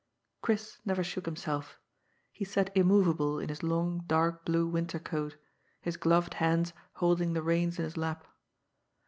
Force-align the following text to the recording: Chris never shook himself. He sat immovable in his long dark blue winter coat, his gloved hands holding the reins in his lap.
Chris 0.41 0.79
never 0.83 1.03
shook 1.03 1.27
himself. 1.27 1.79
He 2.31 2.43
sat 2.43 2.75
immovable 2.75 3.37
in 3.37 3.49
his 3.49 3.61
long 3.61 4.03
dark 4.07 4.43
blue 4.45 4.67
winter 4.67 4.97
coat, 4.97 5.37
his 5.79 5.95
gloved 5.95 6.33
hands 6.33 6.73
holding 6.93 7.33
the 7.33 7.43
reins 7.43 7.77
in 7.77 7.85
his 7.85 7.97
lap. 7.97 8.25